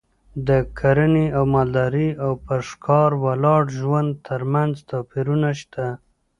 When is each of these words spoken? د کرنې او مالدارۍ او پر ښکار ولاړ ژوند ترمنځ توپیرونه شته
د 0.47 0.49
کرنې 0.79 1.25
او 1.37 1.43
مالدارۍ 1.53 2.09
او 2.23 2.31
پر 2.45 2.59
ښکار 2.69 3.09
ولاړ 3.25 3.61
ژوند 3.79 4.11
ترمنځ 4.27 4.73
توپیرونه 4.89 5.49
شته 5.61 5.85